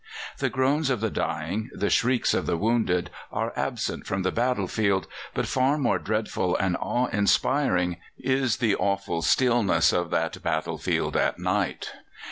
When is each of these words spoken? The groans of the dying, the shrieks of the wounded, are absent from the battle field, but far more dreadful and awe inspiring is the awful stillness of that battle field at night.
The 0.39 0.49
groans 0.49 0.89
of 0.89 0.99
the 0.99 1.11
dying, 1.11 1.69
the 1.75 1.91
shrieks 1.91 2.33
of 2.33 2.47
the 2.47 2.57
wounded, 2.57 3.11
are 3.31 3.53
absent 3.55 4.07
from 4.07 4.23
the 4.23 4.31
battle 4.31 4.67
field, 4.67 5.05
but 5.35 5.45
far 5.45 5.77
more 5.77 5.99
dreadful 5.99 6.57
and 6.57 6.75
awe 6.77 7.05
inspiring 7.09 7.97
is 8.17 8.57
the 8.57 8.75
awful 8.75 9.21
stillness 9.21 9.93
of 9.93 10.09
that 10.09 10.41
battle 10.41 10.79
field 10.79 11.15
at 11.15 11.37
night. 11.37 11.91